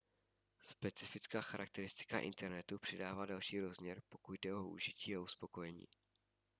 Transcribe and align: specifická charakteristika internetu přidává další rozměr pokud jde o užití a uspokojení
specifická 0.63 1.41
charakteristika 1.41 2.19
internetu 2.19 2.79
přidává 2.79 3.25
další 3.25 3.59
rozměr 3.59 4.01
pokud 4.09 4.33
jde 4.33 4.53
o 4.55 4.67
užití 4.69 5.15
a 5.15 5.19
uspokojení 5.19 5.87